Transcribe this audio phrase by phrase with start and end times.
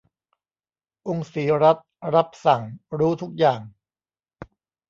[1.07, 2.61] องค์ศรีรัศมิ์ รับสั่ง
[2.97, 3.61] รู้ทุกอย่าง